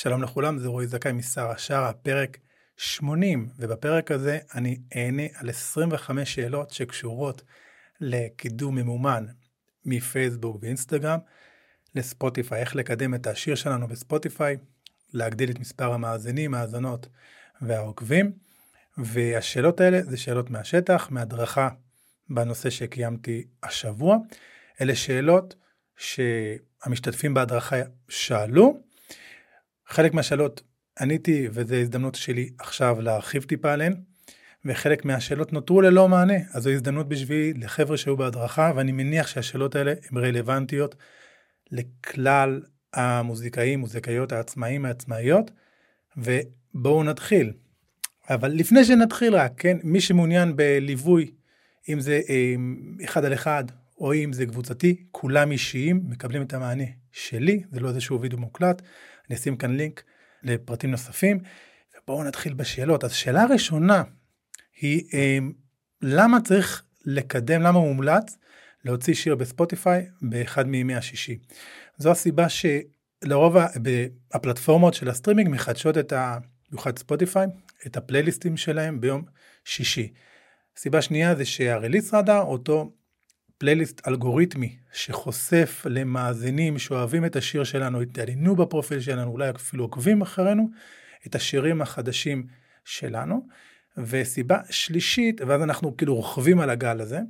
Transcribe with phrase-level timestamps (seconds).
[0.00, 2.38] שלום לכולם, זה רועי זכאי משר השאר, הפרק
[2.76, 7.42] 80, ובפרק הזה אני אענה על 25 שאלות שקשורות
[8.00, 9.26] לקידום ממומן
[9.84, 11.18] מפייסבוק ואינסטגרם
[11.94, 14.56] לספוטיפיי, איך לקדם את השיר שלנו בספוטיפיי,
[15.12, 17.08] להגדיל את מספר המאזינים, האזנות
[17.62, 18.32] והעוקבים,
[18.98, 21.68] והשאלות האלה זה שאלות מהשטח, מהדרכה
[22.30, 24.16] בנושא שקיימתי השבוע.
[24.80, 25.54] אלה שאלות
[25.96, 27.76] שהמשתתפים בהדרכה
[28.08, 28.87] שאלו,
[29.88, 30.62] חלק מהשאלות
[31.00, 33.94] עניתי וזו הזדמנות שלי עכשיו להרחיב טיפה עליהן,
[34.64, 39.76] וחלק מהשאלות נותרו ללא מענה, אז זו הזדמנות בשבילי לחבר'ה שהיו בהדרכה, ואני מניח שהשאלות
[39.76, 40.94] האלה הן רלוונטיות
[41.70, 42.62] לכלל
[42.94, 45.50] המוזיקאים, מוזיקאיות, העצמאים, העצמאיות,
[46.16, 47.52] ובואו נתחיל.
[48.30, 51.30] אבל לפני שנתחיל רק, כן, מי שמעוניין בליווי,
[51.88, 52.54] אם זה אה,
[53.04, 53.64] אחד על אחד,
[53.98, 58.82] או אם זה קבוצתי, כולם אישיים, מקבלים את המענה שלי, זה לא איזשהו וידאו מוקלט,
[59.30, 60.02] אני אשים כאן לינק
[60.42, 61.38] לפרטים נוספים,
[61.96, 63.04] ובואו נתחיל בשאלות.
[63.04, 64.02] אז שאלה ראשונה
[64.80, 65.38] היא, אה,
[66.02, 68.36] למה צריך לקדם, למה מומלץ
[68.84, 71.38] להוציא שיר בספוטיפיי באחד מימי השישי?
[71.96, 73.56] זו הסיבה שלרוב
[74.32, 76.38] הפלטפורמות של הסטרימינג מחדשות את ה...
[76.70, 77.46] במיוחד ספוטיפיי,
[77.86, 79.24] את הפלייליסטים שלהם ביום
[79.64, 80.12] שישי.
[80.76, 82.92] סיבה שנייה זה שהרליס רדאר, אותו
[83.58, 90.68] פלייליסט אלגוריתמי שחושף למאזינים שאוהבים את השיר שלנו, התעניינו בפרופיל שלנו, אולי אפילו עוקבים אחרינו,
[91.26, 92.46] את השירים החדשים
[92.84, 93.46] שלנו.
[93.98, 97.20] וסיבה שלישית, ואז אנחנו כאילו רוכבים על הגל הזה,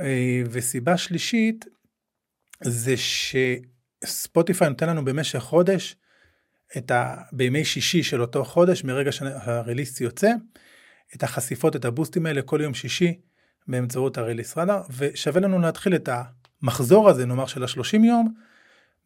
[0.00, 1.64] אה, וסיבה שלישית
[2.62, 5.96] זה שספוטיפיי נותן לנו במשך חודש,
[6.76, 7.16] את ה...
[7.32, 10.30] בימי שישי של אותו חודש, מרגע שהרליסט יוצא,
[11.14, 13.20] את החשיפות, את הבוסטים האלה כל יום שישי,
[13.68, 16.08] באמצעות הריליס רדאר, ושווה לנו להתחיל את
[16.62, 18.34] המחזור הזה, נאמר של השלושים יום,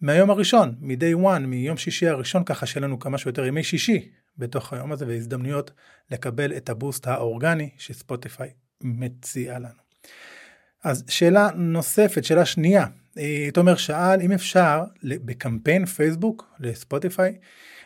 [0.00, 4.72] מהיום הראשון, מ-day one, מיום שישי הראשון, ככה שיהיה לנו כמה שיותר ימי שישי בתוך
[4.72, 5.70] היום הזה, והזדמנויות
[6.10, 8.50] לקבל את הבוסט האורגני שספוטיפיי
[8.80, 9.80] מציע לנו.
[10.84, 12.86] אז שאלה נוספת, שאלה שנייה,
[13.18, 17.38] אה, תומר שאל אם אפשר בקמפיין פייסבוק לספוטיפיי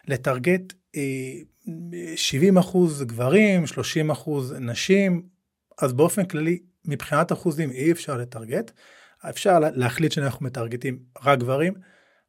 [0.09, 0.73] לטרגט
[2.17, 5.23] 70 אה, אחוז גברים, 30 אחוז נשים,
[5.83, 8.71] אז באופן כללי, מבחינת אחוזים אי אפשר לטרגט.
[9.29, 11.75] אפשר להחליט שאנחנו מטרגטים רק גברים,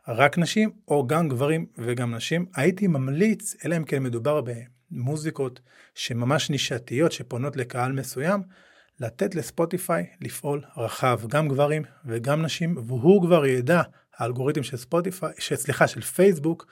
[0.08, 2.46] רק נשים, או גם גברים וגם נשים.
[2.56, 4.42] הייתי ממליץ, אלא אם כן מדובר
[4.92, 5.60] במוזיקות
[5.96, 8.42] שממש נישתיות, שפונות לקהל מסוים,
[9.00, 13.82] לתת לספוטיפיי לפעול רחב, גם גברים וגם נשים, והוא כבר ידע,
[14.18, 16.68] האלגוריתם של ספוטיפיי, סליחה, של פייסבוק,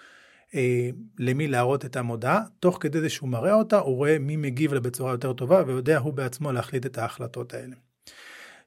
[0.55, 4.73] אה, למי להראות את המודעה, תוך כדי זה שהוא מראה אותה, הוא רואה מי מגיב
[4.73, 7.75] לה בצורה יותר טובה, ויודע הוא בעצמו להחליט את ההחלטות האלה.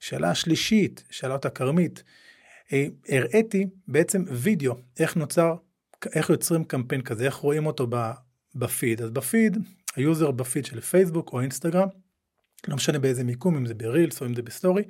[0.00, 2.02] שאלה שלישית, שאלה אותה כרמית,
[2.72, 5.54] אה, הראיתי בעצם וידאו, איך נוצר,
[6.14, 7.86] איך יוצרים קמפיין כזה, איך רואים אותו
[8.54, 9.02] בפיד.
[9.02, 9.58] אז בפיד,
[9.96, 11.88] ה user בפיד של פייסבוק או אינסטגרם,
[12.68, 14.82] לא משנה באיזה מיקום, אם זה ברילס או אם זה בסטורי,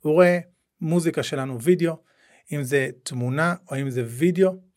[0.00, 0.38] הוא רואה
[0.80, 1.96] מוזיקה שלנו וידאו,
[2.52, 4.71] אם זה תמונה או אם זה וידאו,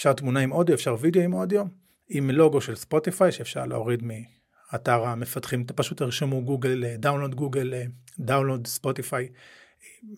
[0.00, 1.64] אפשר תמונה עם אודיו, אפשר וידאו עם אודיו,
[2.08, 7.74] עם לוגו של ספוטיפיי שאפשר להוריד מאתר המפתחים, פשוט תרשמו גוגל, download Google,
[8.18, 9.28] download Spotify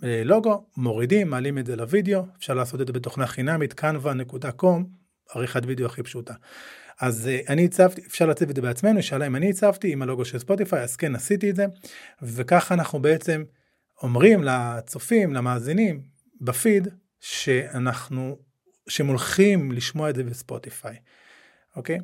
[0.02, 4.82] logo, מורידים, מעלים את זה לוידאו, אפשר לעשות את זה בתוכנה חינמית, canva.com,
[5.34, 6.34] עריכת וידאו הכי פשוטה.
[7.00, 10.38] אז אני הצבתי, אפשר להציב את זה בעצמנו, שאלה אם אני הצבתי עם הלוגו של
[10.38, 11.66] ספוטיפיי, אז כן עשיתי את זה,
[12.22, 13.42] וככה אנחנו בעצם
[14.02, 16.00] אומרים לצופים, למאזינים,
[16.40, 16.88] בפיד,
[17.20, 18.51] שאנחנו
[18.92, 20.96] שהם הולכים לשמוע את זה בספוטיפיי,
[21.76, 21.98] אוקיי?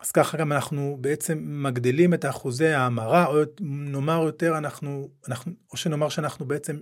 [0.00, 5.76] אז ככה גם אנחנו בעצם מגדילים את אחוזי ההמרה, או נאמר יותר אנחנו, אנחנו, או
[5.76, 6.80] שנאמר שאנחנו בעצם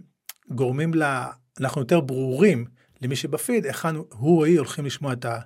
[0.50, 1.02] גורמים ל...
[1.60, 2.64] אנחנו יותר ברורים
[3.02, 4.06] למי שבפיד, היכן הוא
[4.38, 5.40] או היא הולכים לשמוע את, ה,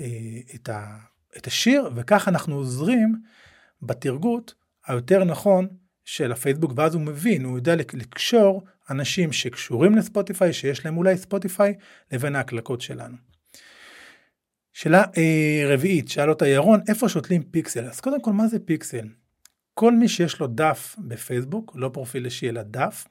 [0.00, 0.06] אה,
[0.54, 0.96] את, ה,
[1.36, 3.14] את השיר, וככה אנחנו עוזרים
[3.82, 4.54] בתרגות
[4.86, 5.68] היותר נכון
[6.04, 11.74] של הפייסבוק, ואז הוא מבין, הוא יודע לקשור אנשים שקשורים לספוטיפיי, שיש להם אולי ספוטיפיי,
[12.12, 13.31] לבין ההקלקות שלנו.
[14.72, 17.84] שאלה אה, רביעית, שאל אותה ירון, איפה שותלים פיקסל?
[17.84, 19.08] אז קודם כל, מה זה פיקסל?
[19.74, 23.06] כל מי שיש לו דף בפייסבוק, לא פרופיל אישי אלא דף,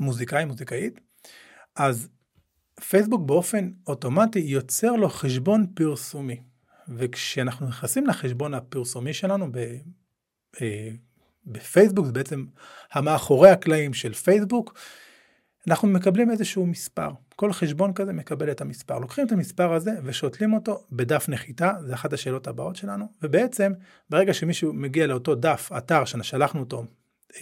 [0.00, 1.00] מוזיקאי, מוזיקאית,
[1.76, 2.08] אז
[2.88, 6.40] פייסבוק באופן אוטומטי יוצר לו חשבון פרסומי.
[6.88, 9.58] וכשאנחנו נכנסים לחשבון הפרסומי שלנו ב,
[10.60, 10.88] אה,
[11.46, 12.44] בפייסבוק, זה בעצם
[12.92, 14.78] המאחורי הקלעים של פייסבוק,
[15.68, 17.08] אנחנו מקבלים איזשהו מספר.
[17.36, 18.98] כל חשבון כזה מקבל את המספר.
[18.98, 23.72] לוקחים את המספר הזה ושותלים אותו בדף נחיתה, זה אחת השאלות הבאות שלנו, ובעצם
[24.10, 26.84] ברגע שמישהו מגיע לאותו דף, אתר ששלחנו אותו,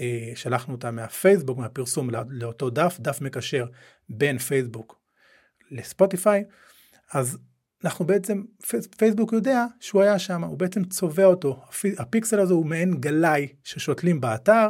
[0.01, 3.67] אה, שלחנו אותה מהפייסבוק, מהפרסום לאותו דף, דף מקשר
[4.09, 4.99] בין פייסבוק
[5.71, 6.45] לספוטיפיי,
[7.13, 7.39] אז
[7.85, 8.43] אנחנו בעצם,
[8.97, 11.65] פייסבוק יודע שהוא היה שם, הוא בעצם צובע אותו.
[11.99, 14.69] הפיקסל הזה הוא מעין גלאי ששותלים באתר,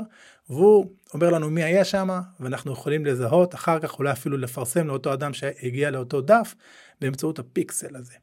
[0.50, 2.08] והוא אומר לנו מי היה שם,
[2.40, 6.54] ואנחנו יכולים לזהות, אחר כך אולי אפילו לפרסם לאותו אדם שהגיע לאותו דף,
[7.00, 8.14] באמצעות הפיקסל הזה.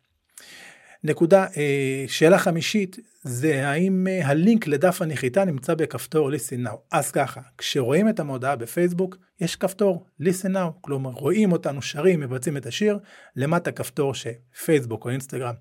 [1.04, 6.76] נקודה, אה, שאלה חמישית, זה האם אה, הלינק לדף הנחיתה נמצא בכפתור listen now.
[6.92, 12.58] אז ככה, כשרואים את המודעה בפייסבוק, יש כפתור listen now, כלומר רואים אותנו שרים, מבצעים
[12.58, 13.00] את השיר,
[13.36, 15.54] למטה כפתור שפייסבוק או אינסטגרם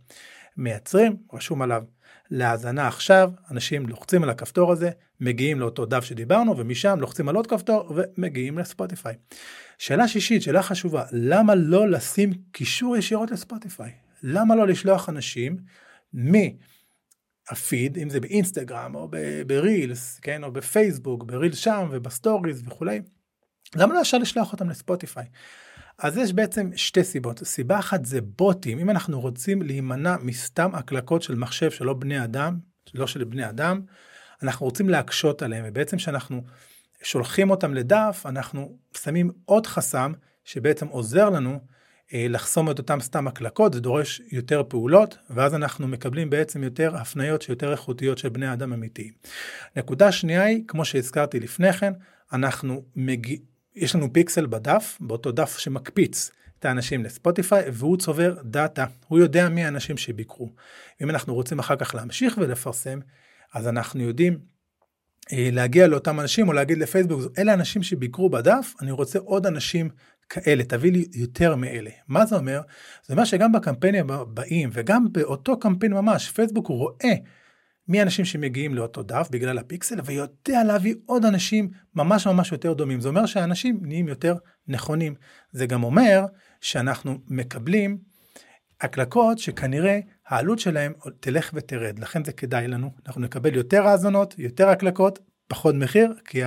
[0.57, 1.83] מייצרים, רשום עליו
[2.31, 4.91] להאזנה עכשיו, אנשים לוחצים על הכפתור הזה,
[5.21, 9.15] מגיעים לאותו דף שדיברנו, ומשם לוחצים על עוד כפתור ומגיעים לספוטיפיי.
[9.79, 13.91] שאלה שישית, שאלה חשובה, למה לא לשים קישור ישירות לספוטיפיי?
[14.23, 15.57] למה לא לשלוח אנשים
[16.13, 19.09] מהפיד, אם זה באינסטגרם או
[19.47, 23.01] ברילס, כן, או בפייסבוק, ברילס שם ובסטוריז וכולי,
[23.77, 25.27] למה לא אפשר לשלוח אותם לספוטיפיי?
[25.99, 27.39] אז יש בעצם שתי סיבות.
[27.45, 32.59] סיבה אחת זה בוטים, אם אנחנו רוצים להימנע מסתם הקלקות של מחשב שלא בני אדם,
[32.95, 33.81] לא של בני אדם,
[34.43, 36.43] אנחנו רוצים להקשות עליהם, ובעצם כשאנחנו
[37.03, 40.13] שולחים אותם לדף, אנחנו שמים עוד חסם
[40.45, 41.61] שבעצם עוזר לנו
[42.15, 47.43] לחסום את אותם סתם הקלקות, זה דורש יותר פעולות, ואז אנחנו מקבלים בעצם יותר הפניות
[47.43, 49.13] שיותר איכותיות של בני אדם אמיתיים.
[49.77, 51.93] נקודה שנייה היא, כמו שהזכרתי לפני כן,
[52.33, 53.37] אנחנו מגיע,
[53.77, 59.49] יש לנו פיקסל בדף, באותו דף שמקפיץ את האנשים לספוטיפיי, והוא צובר דאטה, הוא יודע
[59.49, 60.53] מי האנשים שביקרו.
[61.03, 63.01] אם אנחנו רוצים אחר כך להמשיך ולפרסם,
[63.55, 64.39] אז אנחנו יודעים
[65.33, 69.89] אה, להגיע לאותם אנשים או להגיד לפייסבוק, אלה אנשים שביקרו בדף, אני רוצה עוד אנשים
[70.33, 71.91] כאלה, תביא לי יותר מאלה.
[72.09, 72.61] מה זה אומר?
[73.07, 77.15] זה אומר שגם בקמפיינים הבאים וגם באותו קמפיין ממש, פייסבוק רואה
[77.89, 83.01] מי האנשים שמגיעים לאותו דף בגלל הפיקסל ויודע להביא עוד אנשים ממש ממש יותר דומים.
[83.01, 84.35] זה אומר שהאנשים נהיים יותר
[84.69, 85.15] נכונים.
[85.53, 86.25] זה גם אומר
[86.61, 87.99] שאנחנו מקבלים
[88.81, 92.91] הקלקות שכנראה העלות שלהם תלך ותרד, לכן זה כדאי לנו.
[93.07, 95.19] אנחנו נקבל יותר האזנות, יותר הקלקות,
[95.49, 96.43] פחות מחיר, כי.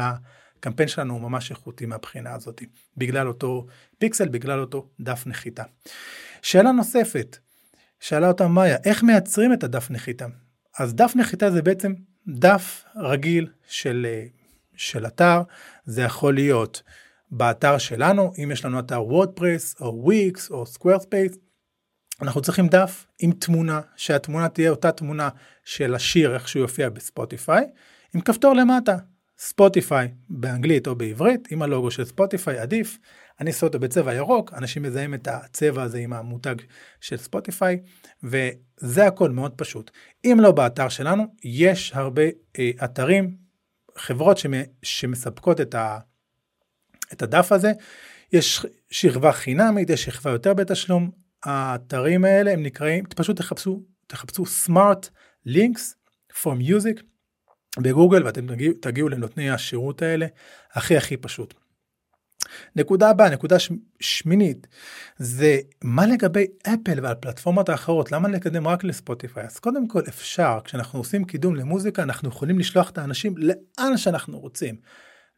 [0.65, 2.61] הקמפיין שלנו הוא ממש איכותי מהבחינה הזאת,
[2.97, 3.65] בגלל אותו
[3.97, 5.63] פיקסל, בגלל אותו דף נחיתה.
[6.41, 7.37] שאלה נוספת,
[7.99, 10.25] שאלה אותה מאיה, איך מייצרים את הדף נחיתה?
[10.79, 11.93] אז דף נחיתה זה בעצם
[12.27, 14.07] דף רגיל של,
[14.75, 15.41] של אתר,
[15.85, 16.81] זה יכול להיות
[17.31, 21.31] באתר שלנו, אם יש לנו אתר WordPress או וויקס או Squarespace,
[22.21, 25.29] אנחנו צריכים דף עם תמונה, שהתמונה תהיה אותה תמונה
[25.65, 27.65] של השיר איך שהוא יופיע בספוטיפיי,
[28.15, 28.97] עם כפתור למטה,
[29.37, 32.97] ספוטיפיי באנגלית או בעברית עם הלוגו של ספוטיפיי עדיף.
[33.39, 36.55] אני עושה אותו בצבע ירוק, אנשים מזהים את הצבע הזה עם המותג
[37.01, 37.79] של ספוטיפיי,
[38.23, 39.91] וזה הכל מאוד פשוט.
[40.25, 42.21] אם לא באתר שלנו, יש הרבה
[42.59, 43.37] אה, אתרים,
[43.97, 44.37] חברות
[44.83, 45.99] שמספקות את, ה,
[47.13, 47.71] את הדף הזה,
[48.33, 51.11] יש שכבה חינמית, יש שכבה יותר בתשלום,
[51.43, 55.09] האתרים האלה הם נקראים, פשוט תחפשו, תחפשו smart
[55.47, 55.95] links
[56.31, 57.14] for music.
[57.77, 60.25] בגוגל ואתם תגיעו, תגיעו לנותני השירות האלה
[60.73, 61.53] הכי הכי פשוט.
[62.75, 63.71] נקודה הבאה, נקודה ש...
[63.99, 64.67] שמינית,
[65.17, 69.43] זה מה לגבי אפל והפלטפורמות האחרות, למה לקדם רק לספוטיפיי?
[69.45, 74.39] אז קודם כל אפשר, כשאנחנו עושים קידום למוזיקה, אנחנו יכולים לשלוח את האנשים לאן שאנחנו
[74.39, 74.75] רוצים.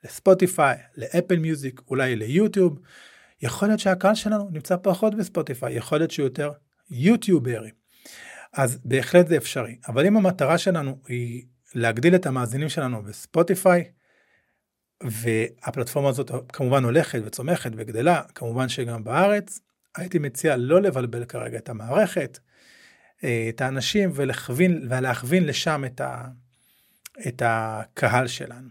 [0.04, 2.80] לספוטיפיי, לאפל מיוזיק, אולי ליוטיוב.
[3.42, 6.52] יכול להיות שהקהל שלנו נמצא פחות בספוטיפיי, יכול להיות שהוא יותר
[6.90, 7.72] יוטיוברי.
[8.54, 9.76] אז בהחלט זה אפשרי.
[9.88, 11.44] אבל אם המטרה שלנו היא
[11.76, 13.84] להגדיל את המאזינים שלנו בספוטיפיי,
[15.04, 19.60] והפלטפורמה הזאת כמובן הולכת וצומחת וגדלה, כמובן שגם בארץ,
[19.96, 22.40] הייתי מציע לא לבלבל כרגע את המערכת,
[23.24, 26.28] אה, את האנשים ולהכווין, ולהכווין לשם את, ה,
[27.28, 28.70] את הקהל שלנו.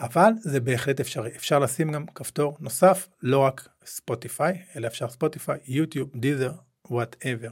[0.00, 5.58] אבל זה בהחלט אפשרי, אפשר לשים גם כפתור נוסף, לא רק ספוטיפיי, אלא אפשר ספוטיפיי,
[5.64, 6.52] יוטיוב, Deezer,
[6.90, 7.50] whatever.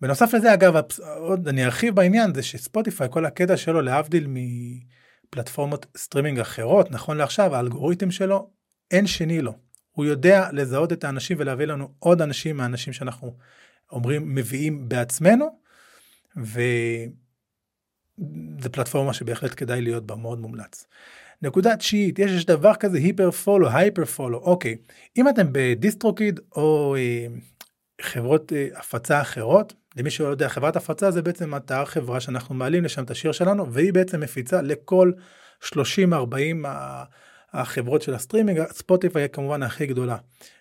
[0.00, 0.74] בנוסף לזה אגב
[1.16, 7.54] עוד אני ארחיב בעניין זה שספוטיפיי כל הקטע שלו להבדיל מפלטפורמות סטרימינג אחרות נכון לעכשיו
[7.54, 8.50] האלגוריתם שלו
[8.90, 9.52] אין שני לו.
[9.92, 13.36] הוא יודע לזהות את האנשים ולהביא לנו עוד אנשים מהאנשים שאנחנו
[13.92, 15.58] אומרים מביאים בעצמנו
[16.36, 17.08] וזה
[18.72, 20.86] פלטפורמה שבהחלט כדאי להיות בה מאוד מומלץ.
[21.42, 24.76] נקודה תשיעית יש, יש דבר כזה Hyperfollow הייפר פולו אוקיי
[25.16, 27.26] אם אתם ב DistroKid או אה,
[28.00, 32.84] חברות אה, הפצה אחרות למי שלא יודע, חברת הפצה זה בעצם אתר חברה שאנחנו מעלים
[32.84, 35.12] לשם את השיר שלנו, והיא בעצם מפיצה לכל
[35.64, 35.72] 30-40
[37.52, 40.16] החברות של הסטרימינג, ספוטיפיי היא כמובן הכי גדולה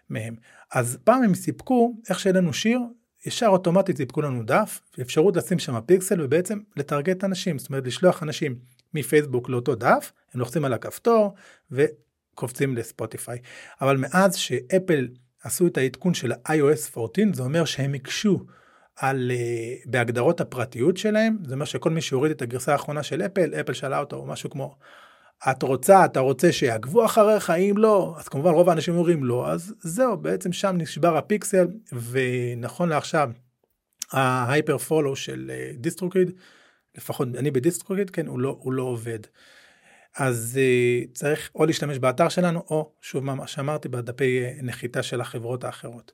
[0.09, 0.35] מהם.
[0.73, 2.79] אז פעם הם סיפקו, איך לנו שיר,
[3.25, 8.23] ישר אוטומטית סיפקו לנו דף, אפשרות לשים שם פיקסל ובעצם לטרגט אנשים, זאת אומרת לשלוח
[8.23, 8.55] אנשים
[8.93, 11.33] מפייסבוק לאותו דף, הם לוחצים על הכפתור
[11.71, 13.39] וקופצים לספוטיפיי.
[13.81, 15.07] אבל מאז שאפל
[15.43, 18.45] עשו את העדכון של ה-iOS 14, זה אומר שהם הקשו
[18.95, 23.53] על, uh, בהגדרות הפרטיות שלהם, זה אומר שכל מי שהוריד את הגרסה האחרונה של אפל,
[23.61, 24.75] אפל שאלה אותו, או משהו כמו,
[25.51, 29.73] את רוצה, אתה רוצה שיעקבו אחריך, אם לא, אז כמובן רוב האנשים אומרים לא, אז
[29.79, 31.67] זהו, בעצם שם נשבר הפיקסל,
[32.11, 33.29] ונכון לעכשיו,
[34.11, 36.31] ה Hyperfollow של DistroKid, אה,
[36.97, 39.19] לפחות אני ב DistroKid, כן, הוא לא, הוא לא עובד.
[40.17, 45.63] אז אה, צריך או להשתמש באתר שלנו, או שוב מה שאמרתי, בדפי נחיתה של החברות
[45.63, 46.11] האחרות.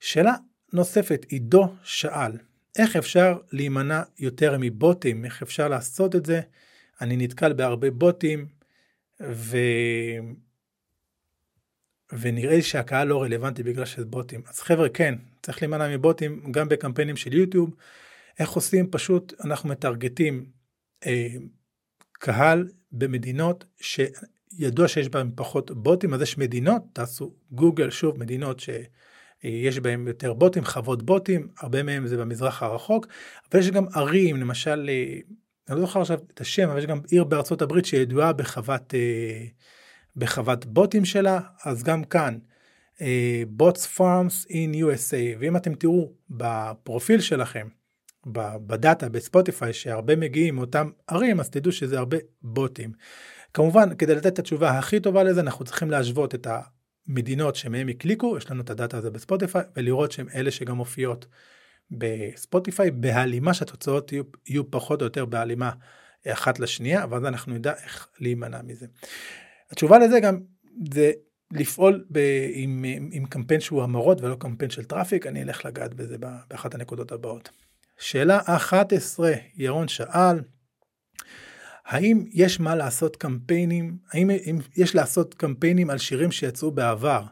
[0.00, 0.34] שאלה
[0.72, 2.32] נוספת, עידו שאל,
[2.78, 5.24] איך אפשר להימנע יותר מבוטים?
[5.24, 6.40] איך אפשר לעשות את זה?
[7.00, 8.46] אני נתקל בהרבה בוטים,
[9.22, 9.56] ו...
[12.12, 14.42] ונראה לי שהקהל לא רלוונטי בגלל שזה בוטים.
[14.48, 17.74] אז חבר'ה, כן, צריך להימנע מבוטים גם בקמפיינים של יוטיוב.
[18.38, 18.90] איך עושים?
[18.90, 20.46] פשוט אנחנו מטרגטים
[21.06, 21.28] אה,
[22.12, 28.60] קהל במדינות שידוע שיש בהן פחות בוטים, אז יש מדינות, תעשו גוגל, שוב, מדינות
[29.42, 33.06] שיש בהן יותר בוטים, חוות בוטים, הרבה מהם זה במזרח הרחוק,
[33.52, 35.20] אבל יש גם ערים, למשל, אה,
[35.68, 39.44] אני לא זוכר עכשיו את השם, אבל יש גם עיר בארצות הברית שידועה בחוות, אה,
[40.16, 42.38] בחוות בוטים שלה, אז גם כאן,
[43.48, 47.68] bots farms in USA, ואם אתם תראו בפרופיל שלכם,
[48.66, 52.92] ב data בספוטיפיי שהרבה מגיעים מאותם ערים אז תדעו שזה הרבה בוטים.
[53.54, 56.46] כמובן כדי לתת את התשובה הכי טובה לזה אנחנו צריכים להשוות את
[57.08, 61.26] המדינות שמהם הקליקו יש לנו את ה data הזה בספוטיפיי ולראות שהם אלה שגם מופיעות
[61.90, 65.70] בספוטיפיי בהלימה שהתוצאות יהיו, יהיו פחות או יותר בהלימה
[66.26, 68.86] אחת לשנייה ואז אנחנו נדע איך להימנע מזה.
[69.70, 70.40] התשובה לזה גם
[70.92, 71.12] זה
[71.52, 72.18] לפעול ב,
[72.52, 76.74] עם, עם, עם קמפיין שהוא המרות ולא קמפיין של traffic אני אלך לגעת בזה באחת
[76.74, 77.48] הנקודות הבאות.
[77.98, 80.40] שאלה 11, ירון שאל,
[81.88, 84.30] האם יש מה לעשות קמפיינים, האם
[84.76, 87.22] יש לעשות קמפיינים על שירים שיצאו בעבר?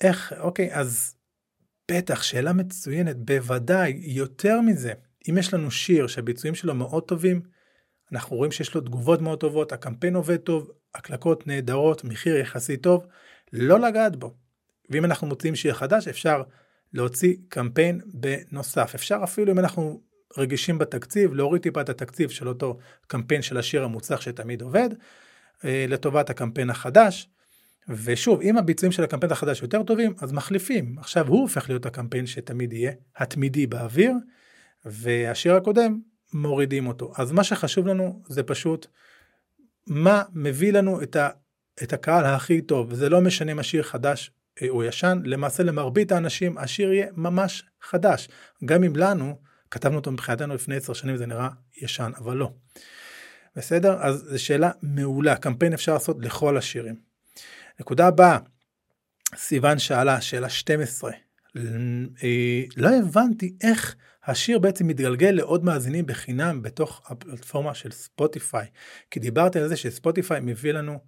[0.00, 1.14] איך, אוקיי, אז
[1.90, 4.92] בטח, שאלה מצוינת, בוודאי, יותר מזה,
[5.30, 7.40] אם יש לנו שיר שהביצועים שלו מאוד טובים,
[8.12, 13.06] אנחנו רואים שיש לו תגובות מאוד טובות, הקמפיין עובד טוב, הקלקות נהדרות, מחיר יחסית טוב,
[13.52, 14.34] לא לגעת בו.
[14.90, 16.42] ואם אנחנו מוצאים שיר חדש, אפשר
[16.92, 18.94] להוציא קמפיין בנוסף.
[18.94, 20.00] אפשר אפילו אם אנחנו
[20.38, 24.90] רגישים בתקציב, להוריד טיפה את התקציב של אותו קמפיין של השיר המוצלח שתמיד עובד,
[25.64, 27.28] אה, לטובת הקמפיין החדש.
[27.88, 30.98] ושוב, אם הביצועים של הקמפיין החדש יותר טובים, אז מחליפים.
[30.98, 34.12] עכשיו הוא הופך להיות הקמפיין שתמיד יהיה התמידי באוויר,
[34.84, 36.00] והשיר הקודם,
[36.32, 37.12] מורידים אותו.
[37.16, 38.86] אז מה שחשוב לנו זה פשוט
[39.86, 41.28] מה מביא לנו את, ה,
[41.82, 42.94] את הקהל הכי טוב.
[42.94, 44.30] זה לא משנה אם השיר חדש
[44.68, 48.28] הוא ישן, למעשה למרבית האנשים השיר יהיה ממש חדש.
[48.64, 49.38] גם אם לנו,
[49.76, 51.48] כתבנו אותו מבחינתנו לפני עשר שנים זה נראה
[51.82, 52.52] ישן, אבל לא.
[53.56, 53.96] בסדר?
[54.00, 56.94] אז זו שאלה מעולה, קמפיין אפשר לעשות לכל השירים.
[57.80, 58.38] נקודה הבאה,
[59.36, 61.12] סיוון שאלה, שאלה 12.
[61.56, 68.66] אה, לא הבנתי איך השיר בעצם מתגלגל לעוד מאזינים בחינם בתוך הפלטפורמה של ספוטיפיי.
[69.10, 70.98] כי דיברתי על זה שספוטיפיי מביא לנו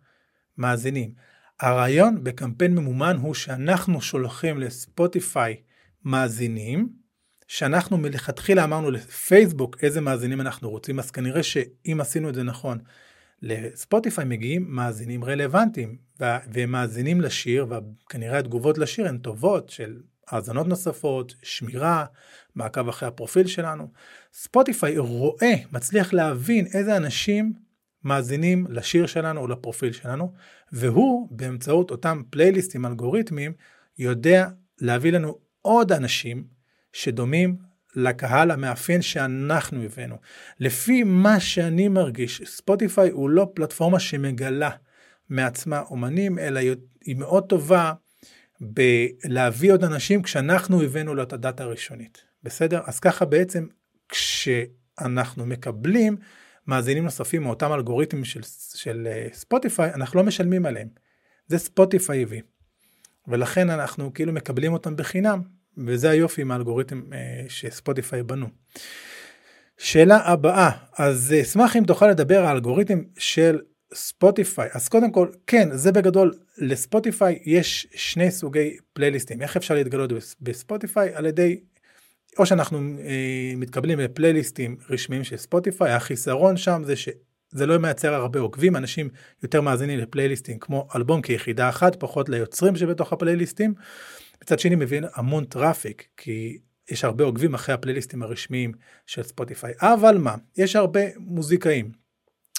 [0.58, 1.12] מאזינים.
[1.60, 5.56] הרעיון בקמפיין ממומן הוא שאנחנו שולחים לספוטיפיי
[6.04, 6.88] מאזינים,
[7.48, 12.78] שאנחנו מלכתחילה אמרנו לפייסבוק איזה מאזינים אנחנו רוצים, אז כנראה שאם עשינו את זה נכון,
[13.42, 21.34] לספוטיפיי מגיעים מאזינים רלוונטיים, והם מאזינים לשיר, וכנראה התגובות לשיר הן טובות של האזנות נוספות,
[21.42, 22.04] שמירה,
[22.54, 23.88] מעקב אחרי הפרופיל שלנו.
[24.32, 27.52] ספוטיפיי רואה, מצליח להבין איזה אנשים
[28.04, 30.32] מאזינים לשיר שלנו או לפרופיל שלנו,
[30.72, 33.52] והוא באמצעות אותם פלייליסטים אלגוריתמיים
[33.98, 34.48] יודע
[34.80, 36.57] להביא לנו עוד אנשים
[36.98, 37.56] שדומים
[37.96, 40.16] לקהל המאפיין שאנחנו הבאנו.
[40.60, 44.70] לפי מה שאני מרגיש, ספוטיפיי הוא לא פלטפורמה שמגלה
[45.28, 46.60] מעצמה אומנים, אלא
[47.04, 47.92] היא מאוד טובה
[48.60, 52.24] בלהביא עוד אנשים כשאנחנו הבאנו לו את הדאטה הראשונית.
[52.42, 52.80] בסדר?
[52.84, 53.66] אז ככה בעצם
[54.08, 56.16] כשאנחנו מקבלים
[56.66, 58.40] מאזינים נוספים מאותם אלגוריתמים של,
[58.74, 60.88] של אה, ספוטיפיי, אנחנו לא משלמים עליהם.
[61.46, 62.42] זה ספוטיפיי הביא.
[63.28, 68.47] ולכן אנחנו כאילו מקבלים אותם בחינם, וזה היופי עם האלגוריתם אה, שספוטיפיי בנו.
[69.78, 73.58] שאלה הבאה, אז אה, אשמח אם תוכל לדבר על האלגוריתם של
[73.94, 74.68] ספוטיפיי.
[74.73, 79.42] אז קודם כל, כן, זה בגדול, לספוטיפיי יש שני סוגי פלייליסטים.
[79.42, 81.14] איך אפשר להתגלות בספוטיפיי?
[81.14, 81.61] על ידי
[82.38, 88.40] או שאנחנו אה, מתקבלים בפלייליסטים רשמיים של ספוטיפיי, החיסרון שם זה שזה לא מייצר הרבה
[88.40, 89.08] עוקבים, אנשים
[89.42, 93.75] יותר מאזינים לפלייליסטים כמו אלבום כיחידה אחת, פחות ליוצרים שבתוך הפלייליסטים.
[94.42, 96.59] מצד שני מבין המון traffic, כי
[96.90, 98.73] יש הרבה עוקבים אחרי הפלייליסטים הרשמיים
[99.07, 99.73] של ספוטיפיי.
[99.80, 101.92] אבל מה, יש הרבה מוזיקאים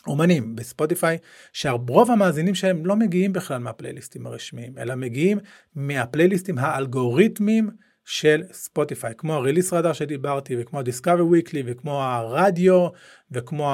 [0.08, 1.18] אומנים בספוטיפיי,
[1.54, 5.38] שרוב המאזינים שלהם לא מגיעים בכלל מהפלייליסטים הרשמיים, אלא מגיעים
[5.76, 7.70] מהפלייליסטים האלגוריתמיים
[8.06, 12.88] של ספוטיפיי, כמו ה-Release Radar שדיברתי, וכמו ה-Discover Weekly, וכמו הרדיו,
[13.32, 13.72] וכמו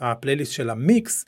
[0.00, 1.24] הפלייליסט של המיקס.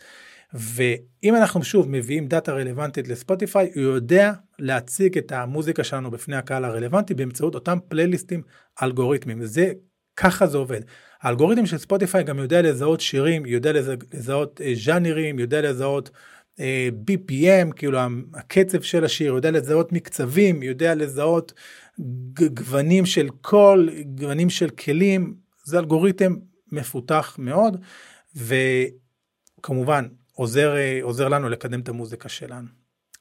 [0.54, 6.64] ואם אנחנו שוב מביאים data רלוונטית לספוטיפיי, הוא יודע להציג את המוזיקה שלנו בפני הקהל
[6.64, 8.42] הרלוונטי באמצעות אותם פלייליסטים
[8.82, 9.44] אלגוריתמיים.
[9.44, 9.72] זה,
[10.16, 10.80] ככה זה עובד.
[11.22, 13.72] האלגוריתם של ספוטיפיי גם יודע לזהות שירים, יודע
[14.12, 16.10] לזהות אה, ז'אנרים, יודע לזהות
[16.60, 17.98] אה, BPM, כאילו
[18.34, 21.52] הקצב של השיר, יודע לזהות מקצבים, יודע לזהות
[22.54, 25.34] גוונים של קול, גוונים של כלים,
[25.64, 26.34] זה אלגוריתם
[26.72, 27.76] מפותח מאוד,
[28.36, 32.68] וכמובן עוזר, אה, עוזר לנו לקדם את המוזיקה שלנו.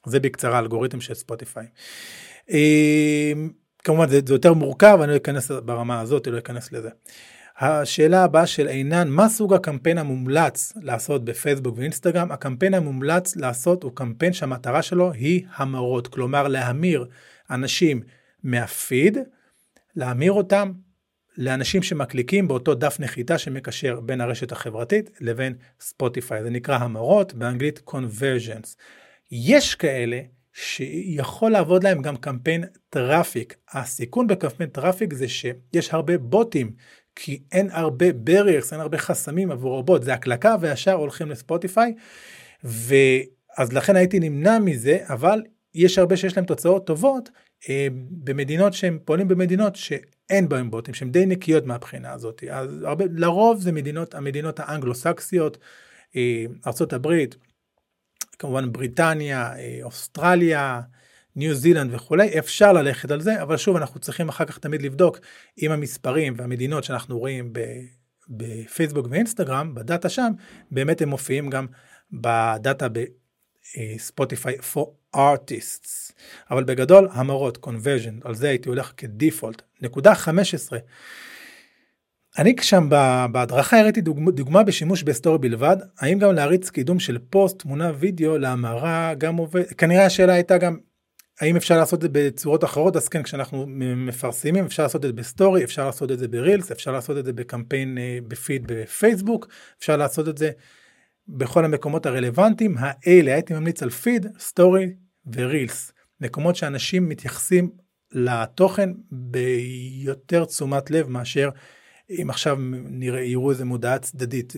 [0.05, 1.65] זה בקצרה אלגוריתם של ספוטיפיי.
[3.83, 6.89] כמובן זה, זה יותר מורכב, אני לא אכנס ברמה הזאת, אני לא אכנס לזה.
[7.57, 12.31] השאלה הבאה של עינן, מה סוג הקמפיין המומלץ לעשות בפייסבוק ואינסטגרם?
[12.31, 17.05] הקמפיין המומלץ לעשות הוא קמפיין שהמטרה שלו היא המרות, כלומר להמיר
[17.49, 18.01] אנשים
[18.43, 19.17] מהפיד,
[19.95, 20.71] להמיר אותם
[21.37, 27.81] לאנשים שמקליקים באותו דף נחיתה שמקשר בין הרשת החברתית לבין ספוטיפיי, זה נקרא המרות, באנגלית
[27.89, 28.75] conversions.
[29.31, 30.19] יש כאלה
[30.53, 33.55] שיכול לעבוד להם גם קמפיין traffic.
[33.71, 36.71] הסיכון בקמפיין traffic זה שיש הרבה בוטים
[37.15, 41.93] כי אין הרבה barriers, אין הרבה חסמים עבור רובוט, זה הקלקה וישר הולכים לספוטיפיי,
[42.63, 45.41] ואז לכן הייתי נמנע מזה, אבל
[45.73, 47.29] יש הרבה שיש להם תוצאות טובות
[47.69, 47.87] אה,
[48.23, 49.75] במדינות שהם פועלים במדינות
[50.27, 52.43] שאין בהם בוטים, שהן די נקיות מהבחינה הזאת.
[52.51, 55.57] אז הרבה, לרוב זה מדינות, המדינות האנגלו-סקסיות,
[56.15, 57.07] אה, ארה"ב,
[58.39, 60.81] כמובן בריטניה, אה, אוסטרליה,
[61.35, 65.19] ניו זילנד וכולי, אפשר ללכת על זה, אבל שוב אנחנו צריכים אחר כך תמיד לבדוק
[65.61, 67.53] אם המספרים והמדינות שאנחנו רואים
[68.29, 70.31] בפייסבוק ואינסטגרם, בדאטה שם,
[70.71, 71.65] באמת הם מופיעים גם
[72.11, 72.87] בדאטה
[73.77, 76.13] בספוטיפיי for artists.
[76.51, 79.61] אבל בגדול המרות, conversion, על זה הייתי הולך כדיפולט.
[79.81, 80.79] נקודה 15.
[82.37, 82.89] אני שם
[83.31, 88.37] בהדרכה הראיתי דוגמה, דוגמה בשימוש בסטורי בלבד, האם גם להריץ קידום של פוסט, תמונה, וידאו
[88.37, 90.77] להמרה גם עובד, כנראה השאלה הייתה גם
[91.41, 95.13] האם אפשר לעשות את זה בצורות אחרות אז כן כשאנחנו מפרסמים אפשר לעשות את זה
[95.13, 99.47] בסטורי אפשר לעשות את זה ברילס אפשר לעשות את זה בקמפיין אה, בפיד בפייסבוק
[99.79, 100.51] אפשר לעשות את זה
[101.27, 104.93] בכל המקומות הרלוונטיים האלה הייתי ממליץ על פיד סטורי
[105.33, 107.69] ורילס מקומות שאנשים מתייחסים
[108.11, 111.49] לתוכן ביותר תשומת לב מאשר
[112.21, 112.57] אם עכשיו
[112.89, 114.53] נראה יראו איזה מודעה צדדית.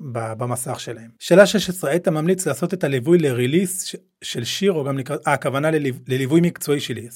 [0.00, 1.10] במסך שלהם.
[1.18, 5.70] שאלה 16, היית ממליץ לעשות את הליווי לריליס של שיר או גם לקראת, אה, הכוונה
[5.70, 7.08] לליו, לליווי מקצועי שלי.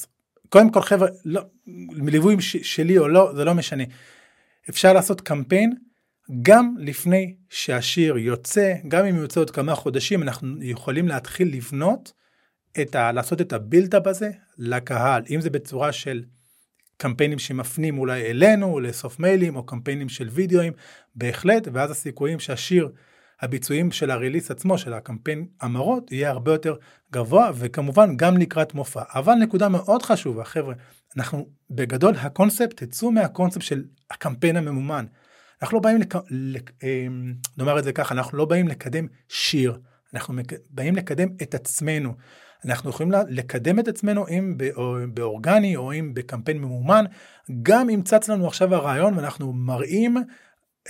[0.48, 1.42] קודם כל חבר'ה, לא,
[1.92, 3.84] ליווי שלי או לא, זה לא משנה.
[4.70, 5.74] אפשר לעשות קמפיין
[6.42, 12.12] גם לפני שהשיר יוצא, גם אם יוצא עוד כמה חודשים, אנחנו יכולים להתחיל לבנות
[12.80, 13.12] את ה...
[13.12, 16.24] לעשות את ה buildup הזה לקהל, אם זה בצורה של
[16.96, 20.72] קמפיינים שמפנים אולי אלינו, לאסוף מיילים, או קמפיינים של וידאוים,
[21.14, 22.88] בהחלט, ואז הסיכויים שהשיר,
[23.40, 26.76] הביצועים של ה release עצמו, של הקמפיין המרות, יהיה הרבה יותר
[27.12, 29.02] גבוה, וכמובן גם לקראת מופע.
[29.14, 30.74] אבל נקודה מאוד חשובה, חבר'ה,
[31.16, 35.04] אנחנו בגדול הקונספט, תצאו מהקונספט של הקמפיין הממומן.
[35.62, 36.14] אנחנו לא באים, לק...
[36.30, 36.70] לק...
[36.82, 39.78] אמ, נאמר את זה ככה, אנחנו לא באים לקדם שיר,
[40.14, 40.34] אנחנו
[40.70, 42.14] באים לקדם את עצמנו.
[42.64, 44.56] אנחנו יכולים לקדם את עצמנו אם
[45.14, 47.04] באורגני או אם בקמפיין ממומן,
[47.62, 50.16] גם אם צץ לנו עכשיו הרעיון ואנחנו מראים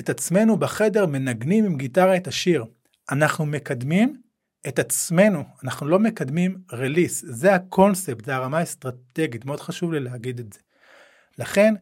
[0.00, 2.64] את עצמנו בחדר, מנגנים עם גיטרה את השיר.
[3.10, 4.20] אנחנו מקדמים
[4.68, 10.40] את עצמנו, אנחנו לא מקדמים רליס, זה הקונספט, זה הרמה האסטרטגית, מאוד חשוב לי להגיד
[10.40, 10.60] את זה.
[11.38, 11.74] לכן,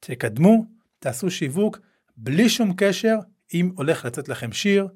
[0.00, 0.66] תקדמו,
[0.98, 1.78] תעשו שיווק,
[2.16, 3.16] בלי שום קשר
[3.54, 4.88] אם הולך לצאת לכם שיר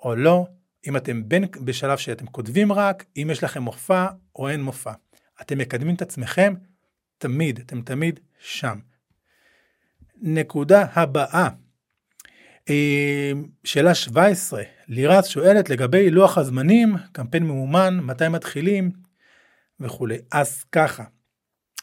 [0.00, 0.46] או לא,
[0.86, 4.06] אם אתם בין בשלב שאתם כותבים רק, אם יש לכם מופע
[4.36, 4.92] או אין מופע.
[5.40, 6.54] אתם מקדמים את עצמכם
[7.18, 8.78] תמיד, אתם תמיד שם.
[10.22, 11.48] נקודה הבאה,
[12.70, 13.32] אה,
[13.64, 18.90] שאלה 17, לירז שואלת לגבי לוח הזמנים, קמפיין ממומן, מתי מתחילים
[19.80, 20.18] וכולי.
[20.32, 21.04] אז ככה,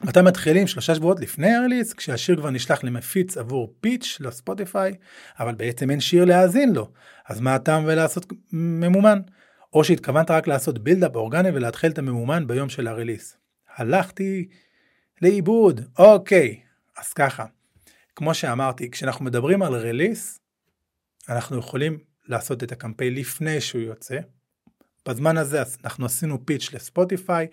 [0.04, 0.68] מתי מתחילים?
[0.68, 4.94] שלושה שבועות לפני הרליס, כשהשיר כבר נשלח למפיץ עבור פיץ' לספוטיפיי,
[5.40, 6.92] אבל בעצם אין שיר להאזין לו.
[7.28, 9.20] אז מה הטעם ולעשות ממומן?
[9.74, 13.38] או שהתכוונת רק לעשות בילדאפ אורגני ולהתחיל את הממומן ביום של הרליס.
[13.76, 14.48] הלכתי
[15.22, 16.60] לאיבוד, אוקיי,
[16.98, 17.46] אז ככה,
[18.16, 20.40] כמו שאמרתי, כשאנחנו מדברים על רליס,
[21.30, 24.20] אנחנו יכולים לעשות את הקמפיין לפני שהוא יוצא.
[25.08, 27.48] בזמן הזה אנחנו עשינו pitch לספוטיפיי,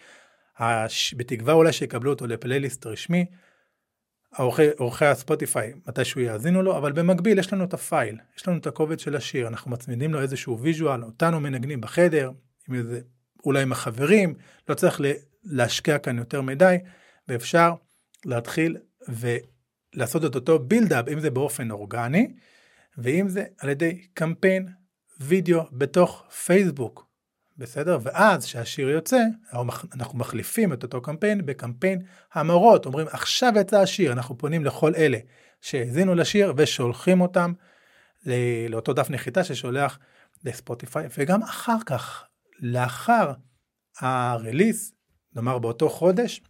[1.17, 3.27] בתקווה אולי שיקבלו אותו לפלייליסט רשמי.
[4.79, 8.67] עורכי הספוטיפיי מתישהו יאזינו לו, אבל במקביל יש לנו את ה file, יש לנו את
[8.67, 12.31] הקובץ של השיר, אנחנו מצמידים לו איזשהו visual, אותנו מנגנים בחדר,
[12.69, 13.01] עם איזה,
[13.45, 14.35] אולי עם החברים,
[14.69, 15.01] לא צריך
[15.45, 16.77] להשקיע כאן יותר מדי,
[17.29, 17.75] ואפשר
[18.25, 18.77] להתחיל
[19.09, 22.35] ולעשות את אותו buildup, אם זה באופן אורגני,
[22.99, 24.69] ואם זה על ידי קמפיין
[25.21, 27.06] וידאו בתוך פייסבוק,
[27.59, 27.99] בסדר?
[28.03, 29.21] ואז כשהשיר יוצא,
[29.95, 35.19] אנחנו מחליפים את אותו קמפיין בקמפיין המורות, אומרים עכשיו יצא השיר, אנחנו פונים לכל אלה
[35.61, 37.53] שהאזינו לשיר ושולחים אותם
[38.69, 39.99] לאותו דף נחיתה ששולח
[40.45, 42.25] לספוטיפיי, וגם אחר כך,
[42.61, 43.33] לאחר
[44.01, 44.93] הרליס,
[45.35, 46.41] נאמר באותו חודש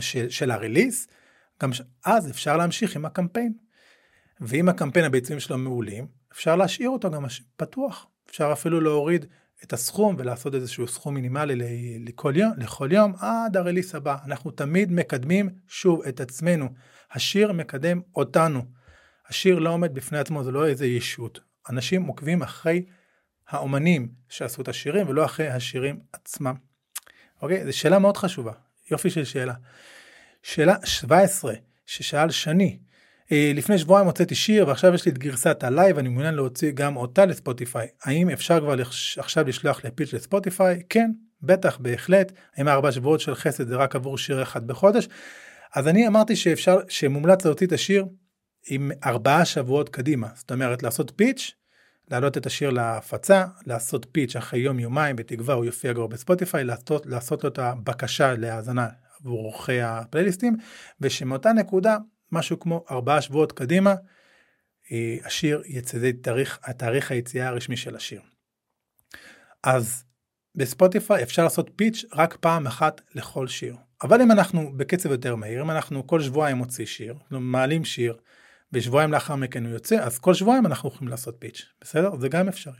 [0.00, 1.08] של, של הרליס,
[1.62, 1.70] גם
[2.04, 3.52] אז אפשר להמשיך עם הקמפיין.
[4.40, 7.24] ואם הקמפיין הביצועים שלו מעולים, אפשר להשאיר אותו גם
[7.56, 8.06] פתוח.
[8.30, 9.26] אפשר אפילו להוריד
[9.64, 11.54] את הסכום ולעשות איזשהו סכום מינימלי
[12.00, 14.16] לכל יום, לכל יום עד הרליס הבא.
[14.24, 16.68] אנחנו תמיד מקדמים שוב את עצמנו.
[17.12, 18.62] השיר מקדם אותנו.
[19.28, 21.40] השיר לא עומד בפני עצמו, זה לא איזה ישות.
[21.70, 22.84] אנשים עוקבים אחרי
[23.48, 26.54] האומנים שעשו את השירים ולא אחרי השירים עצמם.
[27.42, 27.64] אוקיי?
[27.66, 28.52] זו שאלה מאוד חשובה.
[28.90, 29.54] יופי של שאלה.
[30.42, 31.54] שאלה 17
[31.86, 32.78] ששאל שני,
[33.30, 36.96] לפני שבועיים הוצאתי שיר ועכשיו יש לי את גרסת ה live אני מעוניין להוציא גם
[36.96, 37.88] אותה לספוטיפיי.
[38.04, 38.74] האם אפשר כבר
[39.18, 40.82] עכשיו לשלוח ל pitch לספוטיפיי?
[40.88, 41.10] כן
[41.42, 42.32] בטח בהחלט.
[42.56, 45.08] האם ארבע שבועות של חסד זה רק עבור שיר אחד בחודש.
[45.74, 48.04] אז אני אמרתי שאפשר שמומלץ להוציא את השיר
[48.68, 50.28] עם ארבעה שבועות קדימה.
[50.34, 51.52] זאת אומרת לעשות pitch
[52.10, 57.06] להעלות את השיר להפצה, לעשות pitch אחרי יום יומיים, בתקווה הוא יופיע כבר בספוטיפיי, לעשות,
[57.06, 58.88] לעשות לו את הבקשה להאזנה
[59.20, 60.56] עבור עורכי הפלייליסטים,
[61.00, 61.96] ושמאותה נקודה
[62.32, 63.94] משהו כמו ארבעה שבועות קדימה,
[64.92, 68.20] אה, השיר יצא, תאריך, התאריך היציאה הרשמי של השיר.
[69.62, 70.04] אז
[70.54, 73.76] בספוטיפיי אפשר לעשות פיץ' רק פעם אחת לכל שיר.
[74.02, 78.16] אבל אם אנחנו בקצב יותר מהיר, אם אנחנו כל שבועיים מוציא שיר, מעלים שיר,
[78.72, 82.16] ושבועיים לאחר מכן הוא יוצא, אז כל שבועיים אנחנו יכולים לעשות פיץ', בסדר?
[82.20, 82.78] זה גם אפשרי.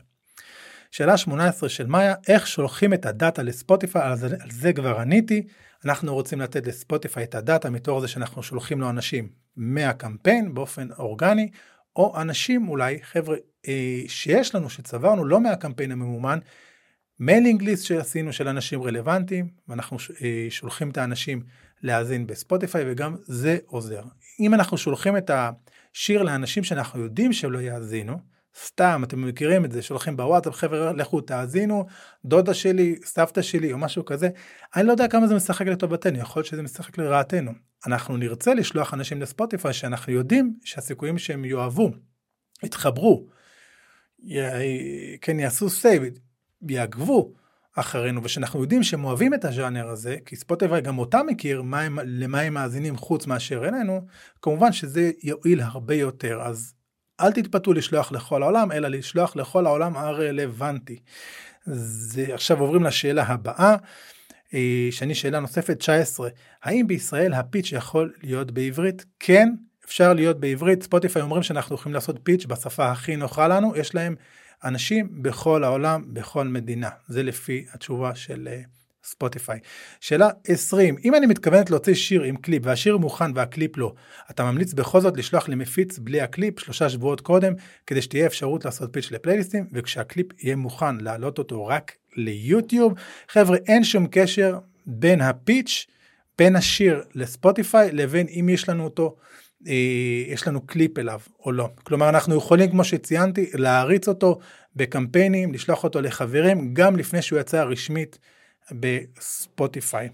[0.91, 5.47] שאלה 18 של מאיה, איך שולחים את הדאטה לספוטיפיי, על זה, על זה כבר עניתי,
[5.85, 10.87] אנחנו רוצים לתת לספוטיפיי את ה data מתוך זה שאנחנו שולחים לו אנשים מהקמפיין באופן
[10.99, 11.49] אורגני,
[11.95, 13.37] או אנשים אולי, חבר'ה,
[13.67, 16.39] אה, שיש לנו, שצברנו לא מהקמפיין הממומן,
[17.19, 21.43] mailing list שעשינו של אנשים רלוונטיים, ואנחנו אה, שולחים את האנשים
[21.81, 24.03] להאזין בספוטיפיי, וגם זה עוזר.
[24.39, 28.19] אם אנחנו שולחים את השיר לאנשים שאנחנו יודעים שלא יאזינו,
[28.65, 31.85] סתם, אתם מכירים את זה, שולחים בוואטסאפ, חבר'ה, לכו תאזינו,
[32.25, 34.29] דודה שלי, סבתא שלי או משהו כזה,
[34.75, 37.51] אני לא יודע כמה זה משחק לטובתנו, יכול להיות שזה משחק לרעתנו.
[37.87, 41.91] אנחנו נרצה לשלוח אנשים לספוטיפיי שאנחנו יודעים שהסיכויים שהם יאהבו,
[42.63, 43.27] יתחברו,
[44.23, 44.37] י...
[45.21, 46.03] כן, יעשו save,
[46.69, 47.33] יעקבו
[47.75, 51.99] אחרינו, ושאנחנו יודעים שהם אוהבים את הז'אנר הזה, כי ספוטיפיי גם אותם מכיר מה הם,
[52.05, 54.05] למה הם מאזינים חוץ מאשר אלינו,
[54.41, 56.41] כמובן שזה יועיל הרבה יותר.
[56.41, 56.73] אז
[57.21, 60.99] אל תתפתו לשלוח לכל העולם, אלא לשלוח לכל העולם הרלוונטי.
[61.65, 63.75] זה, עכשיו עוברים לשאלה הבאה,
[64.53, 66.29] אה, שאני שאלה נוספת 19,
[66.63, 69.05] האם בישראל ה pitch יכול להיות בעברית?
[69.19, 69.49] כן,
[69.85, 74.15] אפשר להיות בעברית, ספוטיפיי אומרים שאנחנו יכולים לעשות pitch בשפה הכי נוחה לנו, יש להם
[74.63, 78.61] אנשים בכל העולם, בכל מדינה, זה לפי התשובה של אה,
[79.03, 79.59] ספוטיפיי.
[79.99, 83.93] שאלה 20, אם אני מתכוונת להוציא שיר עם קליפ והשיר מוכן והקליפ לא,
[84.31, 87.53] אתה ממליץ בכל זאת לשלוח למפיץ בלי הקליפ שלושה שבועות קודם,
[87.87, 92.93] כדי שתהיה אפשרות לעשות פיץ' לפלייליסטים, וכשהקליפ יהיה מוכן להעלות אותו רק ליוטיוב.
[93.29, 95.87] חבר'ה, אין שום קשר בין הפיץ',
[96.37, 99.15] בין השיר לספוטיפיי, לבין אם יש לנו אותו,
[99.67, 99.73] אה,
[100.27, 101.69] יש לנו קליפ אליו או לא.
[101.83, 104.39] כלומר, אנחנו יכולים, כמו שציינתי, להריץ אותו
[104.75, 108.19] בקמפיינים, לשלוח אותו לחברים, גם לפני שהוא יצא רשמית.
[108.71, 110.09] בספוטיפיי.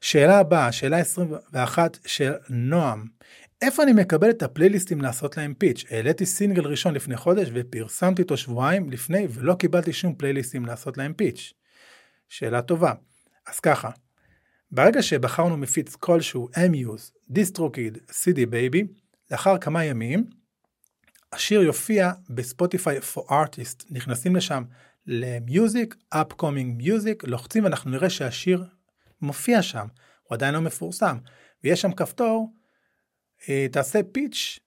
[0.00, 3.06] שאלה הבאה, שאלה 21 של נועם.
[3.62, 5.84] איפה אני מקבל את ה playlistים לעשות להם pitch?
[5.90, 11.12] העליתי סינגל ראשון לפני חודש ופרסמתי אותו שבועיים לפני ולא קיבלתי שום playlistים לעשות להם
[11.12, 11.52] pitch.
[12.28, 12.92] שאלה טובה.
[13.46, 13.90] אז ככה,
[14.70, 18.86] ברגע שבחרנו מפיץ כלשהו Amuse, DistroKid, CD Baby,
[19.30, 20.24] לאחר כמה ימים,
[21.32, 24.62] השיר יופיע ב Spotify for Artists, נכנסים לשם
[25.12, 28.64] ל music, upcoming music, לוחצים ואנחנו נראה שהשיר
[29.22, 29.86] מופיע שם,
[30.22, 31.18] הוא עדיין לא מפורסם,
[31.64, 32.52] ויש שם כפתור,
[33.48, 34.58] אה, תעשה פיץ',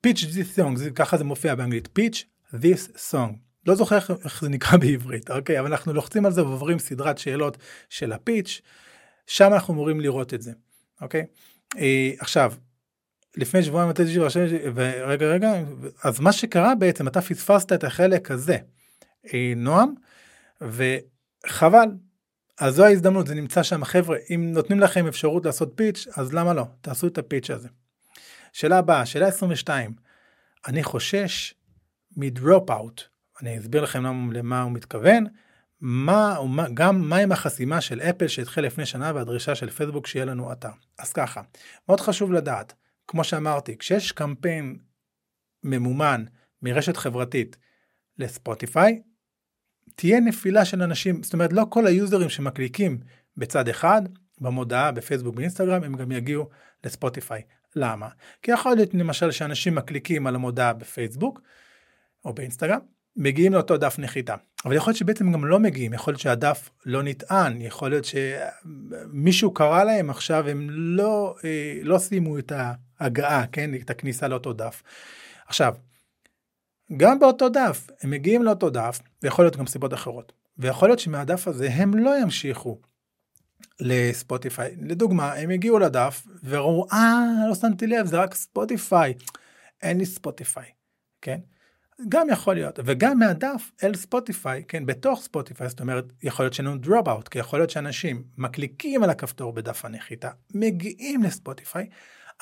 [0.00, 0.24] פיץ'
[0.58, 3.32] song, זה, ככה זה מופיע באנגלית, פיץ' this song.
[3.66, 7.58] לא זוכר איך זה נקרא בעברית, אוקיי, אבל אנחנו לוחצים על זה ועוברים סדרת שאלות
[7.88, 8.60] של הפיץ',
[9.26, 10.52] שם אנחנו אמורים לראות את זה,
[11.00, 11.26] אוקיי?
[11.78, 12.52] אה, עכשיו,
[13.36, 14.02] לפני שבועיים אתה
[14.74, 15.52] ורגע רגע
[16.02, 18.56] אז מה שקרה בעצם אתה פספסת את החלק הזה.
[19.34, 19.94] אה, נועם,
[20.60, 21.88] וחבל.
[22.60, 23.84] אז זו ההזדמנות, זה נמצא שם.
[23.84, 26.64] חבר'ה, אם נותנים לכם אפשרות לעשות פיץ', אז למה לא?
[26.80, 27.68] תעשו את הפיץ' הזה.
[28.52, 29.92] שאלה הבאה, שאלה 22.
[30.66, 31.54] אני חושש
[32.16, 33.02] מדרופ אאוט.
[33.42, 35.26] אני אסביר לכם למה, למה הוא מתכוון.
[35.80, 36.38] מה,
[36.74, 40.70] גם מה עם החסימה של אפל שהתחיל לפני שנה והדרישה של פייסבוק שיהיה לנו אתר.
[40.98, 41.40] אז ככה,
[41.88, 42.74] מאוד חשוב לדעת,
[43.08, 44.78] כמו שאמרתי, כשיש קמפיין
[45.64, 46.24] ממומן
[46.62, 47.56] מרשת חברתית
[48.18, 49.02] לספוטיפיי,
[49.94, 52.98] תהיה נפילה של אנשים, זאת אומרת לא כל היוזרים שמקליקים
[53.36, 54.02] בצד אחד,
[54.40, 56.48] במודעה בפייסבוק באינסטגרם, הם גם יגיעו
[56.84, 57.42] לספוטיפיי.
[57.76, 58.08] למה?
[58.42, 61.40] כי יכול להיות למשל שאנשים מקליקים על המודעה בפייסבוק
[62.24, 62.78] או באינסטגרם,
[63.16, 64.34] מגיעים לאותו דף נחיתה.
[64.64, 69.54] אבל יכול להיות שבעצם גם לא מגיעים, יכול להיות שהדף לא נטען, יכול להיות שמישהו
[69.54, 72.52] קרא להם עכשיו, הם לא, אה, לא סיימו את
[73.00, 74.82] ההגעה, כן, את הכניסה לאותו דף.
[75.46, 75.74] עכשיו,
[76.96, 80.32] גם באותו דף, הם מגיעים לאותו דף, ויכול להיות גם סיבות אחרות.
[80.58, 82.80] ויכול להיות שמהדף הזה הם לא ימשיכו
[83.80, 84.76] לספוטיפיי.
[84.80, 89.14] לדוגמה, הם הגיעו לדף וראו, אה, לא שמתי לב, זה רק ספוטיפיי.
[89.82, 90.66] אין לי ספוטיפיי,
[91.22, 91.40] כן?
[92.08, 96.66] גם יכול להיות, וגם מהדף אל ספוטיפיי, כן, בתוך ספוטיפיי, זאת אומרת, יכול להיות שאין
[96.66, 101.88] לנו out, כי יכול להיות שאנשים מקליקים על הכפתור בדף הנחיתה, מגיעים לספוטיפיי,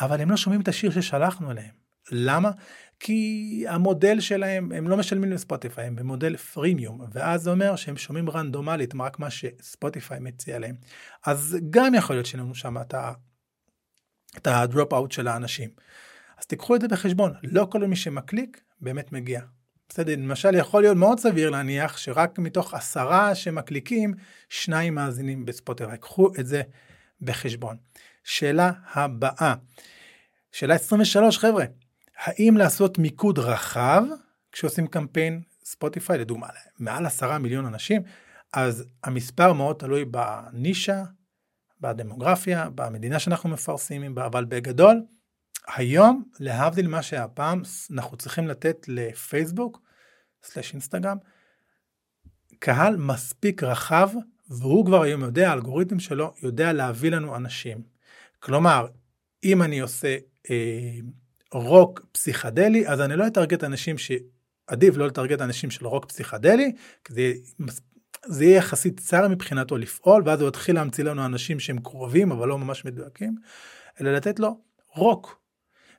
[0.00, 1.74] אבל הם לא שומעים את השיר ששלחנו אליהם.
[2.10, 2.50] למה?
[3.00, 8.30] כי המודל שלהם, הם לא משלמים לספוטיפיי, הם במודל פרימיום, ואז זה אומר שהם שומעים
[8.30, 10.76] רנדומלית רק מה שספוטיפיי מציע להם.
[11.26, 12.76] אז גם יכול להיות שאין לנו שם
[14.36, 15.70] את הדרופ אאוט של האנשים.
[16.38, 19.40] אז תיקחו את זה בחשבון, לא כל מי שמקליק באמת מגיע.
[19.88, 24.14] בסדר, למשל יכול להיות מאוד סביר להניח שרק מתוך עשרה שמקליקים,
[24.48, 25.98] שניים מאזינים בספוטיפיי.
[25.98, 26.62] קחו את זה
[27.20, 27.76] בחשבון.
[28.24, 29.54] שאלה הבאה,
[30.52, 31.64] שאלה 23 חבר'ה,
[32.18, 34.02] האם לעשות מיקוד רחב
[34.52, 36.46] כשעושים קמפיין ספוטיפיי, לדוגמה,
[36.78, 38.02] מעל עשרה מיליון אנשים,
[38.52, 41.04] אז המספר מאוד תלוי בנישה,
[41.80, 45.02] בדמוגרפיה, במדינה שאנחנו מפרסמים בה, אבל בגדול,
[45.74, 49.80] היום, להבדיל מה שהיה פעם, אנחנו צריכים לתת לפייסבוק,
[50.42, 51.16] סלש אינסטגרם,
[52.58, 54.10] קהל מספיק רחב,
[54.48, 57.82] והוא כבר היום יודע, האלגוריתם שלו יודע להביא לנו אנשים.
[58.40, 58.86] כלומר,
[59.44, 60.16] אם אני עושה
[60.50, 60.98] אה,
[61.52, 64.10] רוק פסיכדלי, אז אני לא אטרגט אנשים ש...
[64.68, 66.72] עדיף לא לטרגט אנשים של רוק פסיכדלי,
[67.04, 67.32] כי זה,
[68.26, 72.48] זה יהיה יחסית צר מבחינתו לפעול, ואז הוא יתחיל להמציא לנו אנשים שהם קרובים אבל
[72.48, 73.36] לא ממש מדויקים,
[74.00, 74.60] אלא לתת לו
[74.94, 75.40] רוק.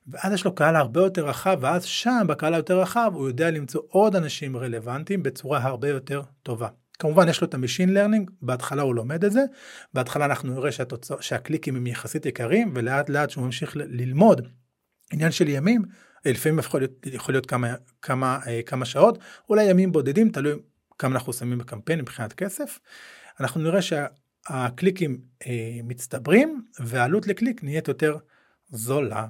[0.08, 3.82] ואז יש לו קהל הרבה יותר רחב, ואז שם בקהל היותר רחב הוא יודע למצוא
[3.88, 6.68] עוד אנשים רלוונטיים בצורה הרבה יותר טובה.
[7.00, 9.42] כמובן יש לו את ה machine learning, בהתחלה הוא לומד את זה,
[9.94, 14.48] בהתחלה אנחנו נראה שהתוצא, שהקליקים הם יחסית יקרים, ולאט לאט שהוא ממשיך ללמוד
[15.14, 15.82] עניין של ימים,
[16.26, 19.20] לפעמים יכול להיות, יכול להיות כמה, כמה, אה, כמה שעות,
[19.50, 20.54] אולי ימים בודדים, תלוי
[21.00, 22.80] כמה אנחנו שמים בקמפיין מבחינת כסף.
[23.40, 28.18] אנחנו נראה שהקליקים אה, מצטברים, והעלות לקליק נהיית יותר
[28.70, 29.28] זולה,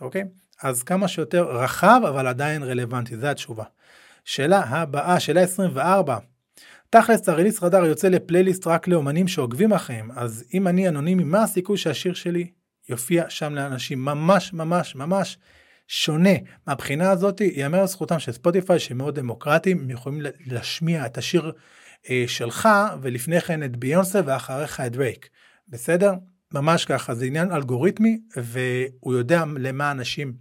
[0.00, 0.24] אוקיי?
[0.62, 3.64] אז כמה שיותר רחב, אבל עדיין רלוונטי, זו התשובה.
[4.24, 6.18] שאלה הבאה, שאלה 24.
[6.90, 11.76] תכלס הריליס רדאר יוצא לפלייליסט רק לאומנים שעוקבים אחריהם, אז אם אני אנונימי, מה הסיכוי
[11.76, 12.50] שהשיר שלי
[12.88, 15.38] יופיע שם לאנשים ממש ממש ממש
[15.88, 16.30] שונה.
[16.66, 21.52] מהבחינה הזאת ייאמר לזכותם של ספוטיפיי שמאוד דמוקרטיים, הם יכולים להשמיע את השיר
[22.10, 22.68] אה, שלך
[23.02, 25.28] ולפני כן את ביונסה ואחריך את דרייק.
[25.68, 26.12] בסדר?
[26.54, 30.32] ממש ככה, זה עניין אלגוריתמי והוא יודע למה אנשים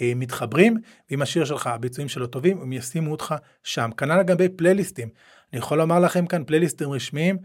[0.00, 0.76] אה, מתחברים,
[1.10, 3.90] ואם השיר שלך, הביצועים שלו טובים, הם ישימו אותך שם.
[3.96, 5.08] כנ"ל לגבי פלייליסטים.
[5.52, 7.38] אני יכול לומר לכם כאן פלייליסטים רשמיים,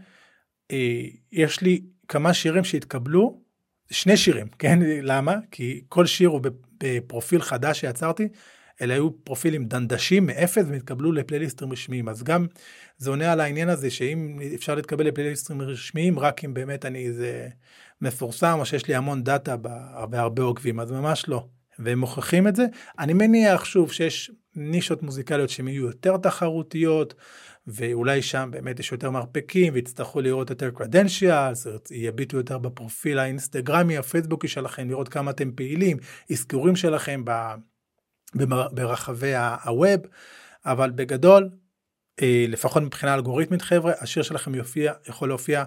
[0.70, 1.00] אה,
[1.32, 3.40] יש לי כמה שירים שהתקבלו
[3.90, 4.78] שני שירים, כן?
[4.82, 5.36] למה?
[5.50, 6.40] כי כל שיר הוא
[6.80, 8.28] בפרופיל חדש שיצרתי,
[8.82, 12.08] אלה היו פרופילים דנדשים מאפס והתקבלו לפלייליסטים רשמיים.
[12.08, 12.46] אז גם
[12.98, 17.48] זה עונה על העניין הזה שאם אפשר להתקבל לפלייליסטים רשמיים, רק אם באמת אני איזה
[18.00, 19.56] מפורסם או שיש לי המון דאטה
[20.10, 21.46] והרבה עוקבים, אז ממש לא.
[21.78, 22.66] והם מוכיחים את זה.
[22.98, 27.14] אני מניח שוב שיש נישות מוזיקליות שהן יהיו יותר תחרותיות,
[27.66, 34.48] ואולי שם באמת יש יותר מרפקים ויצטרכו לראות יותר credentials, יביטו יותר בפרופיל האינסטגרמי, הפייסבוקי
[34.48, 35.96] שלכם, לראות כמה אתם פעילים,
[36.32, 37.54] אזכורים שלכם ב,
[38.72, 40.00] ברחבי הווב,
[40.64, 41.50] אבל בגדול,
[42.22, 45.64] אה, לפחות מבחינה אלגוריתמית חבר'ה, השיר שלכם יופיע, יכול להופיע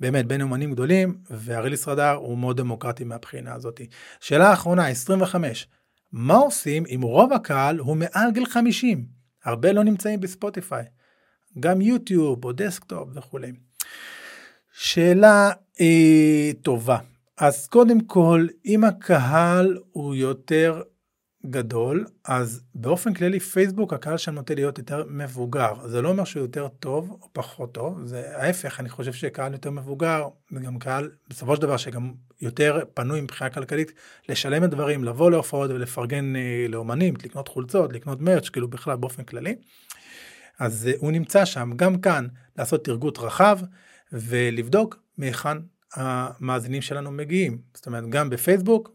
[0.00, 3.80] באמת בין אומנים גדולים, וה Release Radar הוא מאוד דמוקרטי מהבחינה הזאת.
[4.20, 5.68] שאלה אחרונה, 25,
[6.12, 9.06] מה עושים אם רוב הקהל הוא מעל גיל 50?
[9.44, 10.84] הרבה לא נמצאים בספוטיפיי.
[11.60, 13.52] גם יוטיוב או desktop וכולי.
[14.72, 16.98] שאלה אה, טובה.
[17.38, 20.82] אז קודם כל, אם הקהל הוא יותר
[21.46, 25.72] גדול, אז באופן כללי פייסבוק הקהל שם נוטה להיות יותר מבוגר.
[25.86, 29.70] זה לא אומר שהוא יותר טוב או פחות טוב, זה ההפך, אני חושב שקהל יותר
[29.70, 33.92] מבוגר, זה גם קהל בסופו של דבר שגם יותר פנוי מבחינה כלכלית
[34.28, 39.24] לשלם את דברים, לבוא להופעות ולפרגן אה, לאומנים, לקנות חולצות, לקנות מרץ', כאילו בכלל באופן
[39.24, 39.54] כללי.
[40.58, 42.26] אז אה, הוא נמצא שם, גם כאן
[42.58, 43.58] לעשות תרגות רחב
[44.12, 45.58] ולבדוק מהיכן
[45.94, 47.58] המאזינים שלנו מגיעים.
[47.74, 48.90] זאת אומרת, גם בפייסבוק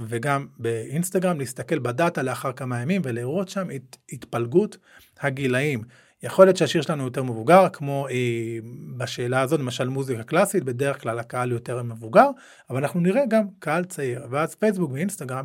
[0.00, 4.76] וגם באינסטגרם, להסתכל בדאטה לאחר כמה ימים ולראות שם את התפלגות
[5.20, 5.82] הגילאים.
[6.22, 8.58] יכול להיות שהשיר שלנו יותר מבוגר, כמו אה,
[8.96, 12.30] בשאלה הזאת, למשל מוזיקה קלאסית, בדרך כלל הקהל יותר מבוגר,
[12.70, 14.26] אבל אנחנו נראה גם קהל צעיר.
[14.30, 15.44] ואז פייסבוק ואינסטגרם,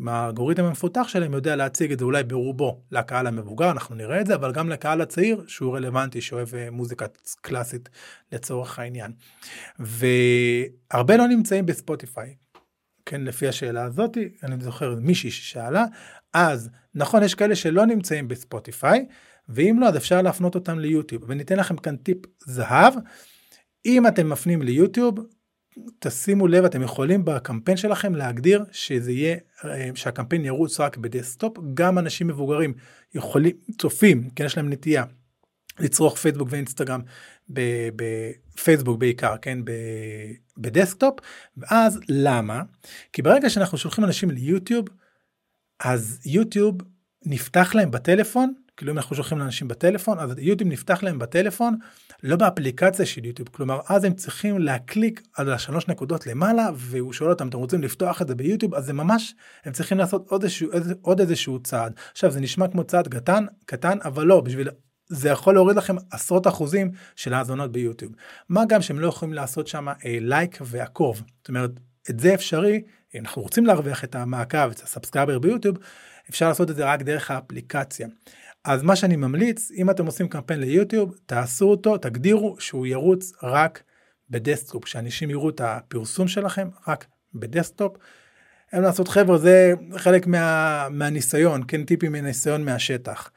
[0.00, 4.26] עם האלגוריתם המפותח שלהם, יודע להציג את זה אולי ברובו לקהל המבוגר, אנחנו נראה את
[4.26, 7.06] זה, אבל גם לקהל הצעיר, שהוא רלוונטי, שאוהב אה, מוזיקה
[7.40, 7.88] קלאסית
[8.32, 9.12] לצורך העניין.
[9.78, 12.34] והרבה לא נמצאים בספוטיפיי,
[13.06, 15.84] כן, לפי השאלה הזאת, אני זוכר מישהי ששאלה,
[16.32, 19.06] אז נכון, יש כאלה שלא נמצאים בספוטיפיי,
[19.48, 21.22] ואם לא, אז אפשר להפנות אותם ליוטיוב.
[21.26, 22.94] וניתן לכם כאן טיפ זהב,
[23.86, 25.14] אם אתם מפנים ליוטיוב,
[25.98, 31.58] תשימו לב, אתם יכולים בקמפיין שלכם להגדיר שזה יהיה, אה, שהקמפיין ירוץ רק ב desktop,
[31.74, 32.74] גם אנשים מבוגרים
[33.14, 35.04] יכולים, צופים, כן, יש להם נטייה
[35.78, 37.00] לצרוך פייסבוק ואינסטגרם
[37.48, 39.58] בפייסבוק בעיקר, כן,
[40.58, 41.18] ב desktop,
[41.56, 42.62] ואז למה?
[43.12, 44.88] כי ברגע שאנחנו שולחים אנשים ליוטיוב,
[45.80, 46.76] אז יוטיוב
[47.26, 51.76] נפתח להם בטלפון, כאילו אם אנחנו שולחים לאנשים בטלפון, אז יוטיוב נפתח להם בטלפון,
[52.22, 57.30] לא באפליקציה של יוטיוב, כלומר אז הם צריכים להקליק על השלוש נקודות למעלה, והוא שואל
[57.30, 59.34] אותם, אתם רוצים לפתוח את זה ביוטיוב, אז זה ממש,
[59.64, 60.70] הם צריכים לעשות עוד איזשהו,
[61.02, 61.92] עוד איזשהו צעד.
[62.12, 64.68] עכשיו זה נשמע כמו צעד קטן, קטן, אבל לא, בשביל
[65.08, 68.12] זה יכול להוריד לכם עשרות אחוזים של האזונות ביוטיוב.
[68.48, 71.22] מה גם שהם לא יכולים לעשות שם אה, לייק ועקוב.
[71.38, 71.70] זאת אומרת,
[72.10, 72.82] את זה אפשרי,
[73.14, 75.76] אם אנחנו רוצים להרוויח את המעקב, את ה subscriber ביוטיוב,
[76.30, 78.08] אפשר לעשות את זה רק דרך האפליקציה.
[78.66, 83.82] אז מה שאני ממליץ, אם אתם עושים קמפיין ליוטיוב, תעשו אותו, תגדירו שהוא ירוץ רק
[84.30, 87.96] ב desktop, שאנשים יראו את הפרסום שלכם רק ב desktop.
[88.72, 93.30] אין לעשות חבר'ה, זה חלק מה, מהניסיון, כן טיפים מניסיון מהשטח.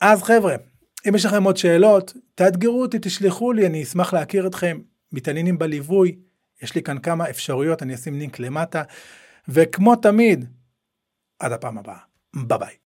[0.00, 0.56] אז חבר'ה,
[1.08, 4.78] אם יש לכם עוד שאלות, תאתגרו אותי, תשלחו לי, אני אשמח להכיר אתכם.
[5.12, 6.18] מתעניינים בליווי,
[6.62, 8.82] יש לי כאן כמה אפשרויות, אני אשים לינק למטה.
[9.48, 10.44] וכמו תמיד,
[11.38, 11.98] עד הפעם הבאה.
[12.34, 12.78] ביי ביי.